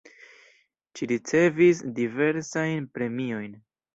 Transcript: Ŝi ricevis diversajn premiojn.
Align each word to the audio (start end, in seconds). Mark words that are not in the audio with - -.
Ŝi 0.99 1.07
ricevis 1.11 1.83
diversajn 2.01 2.91
premiojn. 2.99 3.55